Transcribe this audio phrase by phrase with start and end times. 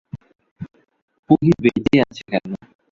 [1.29, 2.45] পুহি বেঁচে আছে কেন?